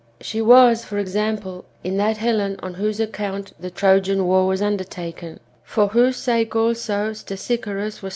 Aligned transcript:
She 0.19 0.41
was, 0.41 0.83
for 0.83 0.97
example, 0.97 1.63
in 1.83 1.97
that 1.97 2.17
Helen 2.17 2.55
on 2.63 2.73
whose 2.73 2.99
account 2.99 3.53
the 3.59 3.69
Trojan 3.69 4.25
war 4.25 4.47
was 4.47 4.59
undertaken; 4.59 5.39
for 5.63 5.89
whose 5.89 6.17
sake 6.17 6.55
also 6.55 7.11
Stesichorus" 7.13 7.17
was 7.17 7.19
struck 7.19 8.01
1 8.01 8.01
Comp. 8.01 8.09